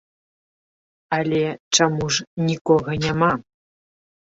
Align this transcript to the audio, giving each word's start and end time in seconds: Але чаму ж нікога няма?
Але 1.19 1.43
чаму 1.75 2.11
ж 2.19 2.49
нікога 2.51 2.91
няма? 3.07 3.33